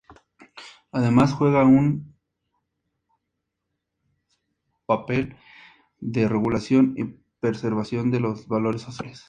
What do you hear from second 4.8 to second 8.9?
papel de regulación y preservación de los valores